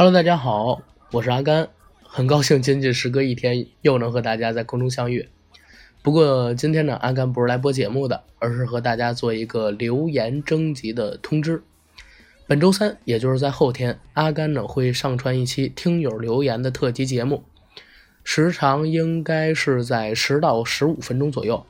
[0.00, 0.80] Hello，大家好，
[1.12, 1.68] 我是阿甘，
[2.02, 5.28] 很高兴仅仅时隔一天又能和大家在空中相遇。
[6.00, 11.62] 不过今天呢，阿甘不是来播节目的，而是和大家做一个留言征集的通知。
[12.46, 17.44] 本周三，也就是在后天，阿甘呢会上传一期听友留言的特辑节目，
[18.24, 21.66] 时长应该是在十到十五分钟左右。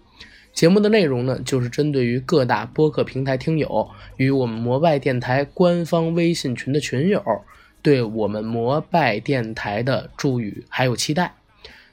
[0.53, 7.25] 节目的内容呢，就是针对于各大播客平台听友与我们摩拜电台官方微信群的群友，
[7.83, 11.35] 对我们摩拜电台的祝语还有期待，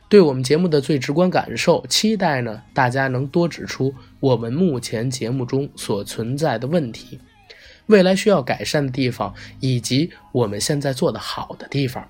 [0.09, 7.19] 对我们节目的最直观感受，期待呢大家能多指出我们目前节目中所存在的问题，
[7.85, 12.07] 未来需要改善的地方，以及我们现在做的好的地方。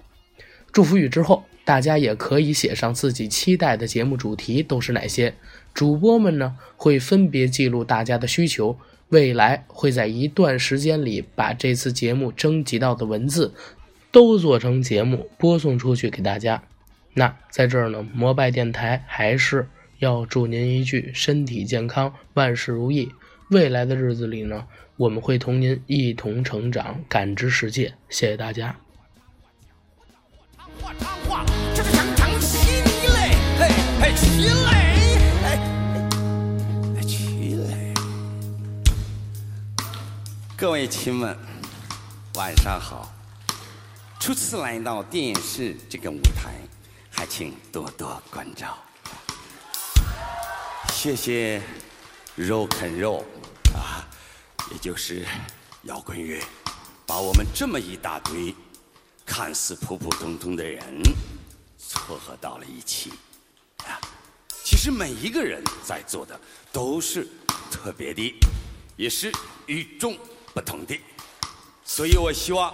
[0.72, 5.34] 祝福语之后，大家也可以写上自己期待的节目主题都是哪些。
[5.74, 8.78] 主播们呢会分别记录大家的需求，
[9.10, 13.54] 未来会在一段时间里把这次节目征集到的文字
[14.12, 16.62] 都做成节目播送出去给大家。
[17.14, 19.68] 那在这儿呢，摩拜电台还是
[20.00, 23.12] 要祝您一句身体健康，万事如意。
[23.50, 27.94] 未来的日子里呢，我们会同您一同成长，感知世界。
[28.10, 28.76] 谢谢大家。
[40.60, 41.38] 各位亲们，
[42.34, 43.14] 晚上好！
[44.20, 46.52] 初次来到电视这个舞台，
[47.12, 48.76] 还请多多关照。
[50.90, 51.62] 谢谢
[52.36, 53.24] 肉啃肉
[53.76, 54.02] 啊，
[54.72, 55.28] 也就是
[55.84, 56.42] 摇滚乐，
[57.06, 58.56] 把我们这么一大堆
[59.28, 60.84] 看似普普通通的人
[61.78, 63.12] 撮合到了一起
[63.86, 64.02] 啊。
[64.64, 66.40] 其实每一个人在座的
[66.72, 67.28] 都是
[67.70, 68.36] 特别的，
[68.96, 69.32] 也是
[69.68, 70.18] 与众。
[70.54, 71.00] 不同的，
[71.86, 72.74] 所以我希望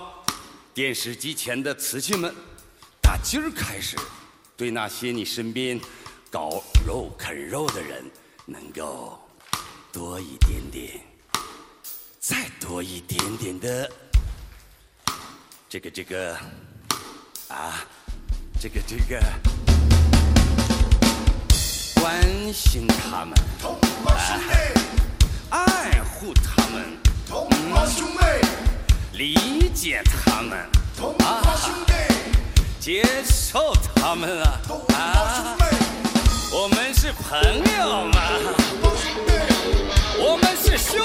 [0.73, 2.33] 电视机前的瓷器们，
[3.01, 3.97] 打今儿开始，
[4.55, 5.79] 对那些你身边
[6.31, 8.09] 搞肉啃肉的人，
[8.45, 9.19] 能够
[9.91, 11.01] 多一点点，
[12.19, 13.91] 再多一点点的，
[15.67, 16.37] 这个这个
[17.49, 17.85] 啊，
[18.61, 19.21] 这个这个
[21.95, 23.37] 关心他们，
[25.51, 26.62] 爱护他们。
[29.13, 30.57] 理解他们，
[30.97, 31.93] 同胞兄弟，
[32.79, 34.59] 接受他们啊！
[34.89, 35.55] 啊，
[36.51, 37.39] 我们是朋
[37.77, 38.21] 友吗？
[40.17, 40.99] 我们是兄